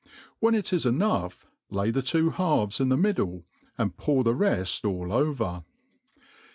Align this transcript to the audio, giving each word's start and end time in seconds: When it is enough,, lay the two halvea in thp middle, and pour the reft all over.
When 0.39 0.55
it 0.55 0.73
is 0.73 0.87
enough,, 0.87 1.45
lay 1.69 1.91
the 1.91 2.01
two 2.01 2.31
halvea 2.31 2.81
in 2.81 2.89
thp 2.89 2.99
middle, 2.99 3.45
and 3.77 3.95
pour 3.97 4.23
the 4.23 4.33
reft 4.33 4.83
all 4.83 5.13
over. 5.13 5.63